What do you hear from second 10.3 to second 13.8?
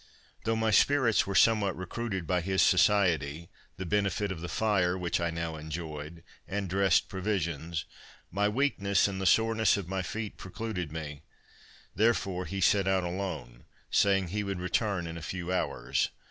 precluded me; therefore he set out alone,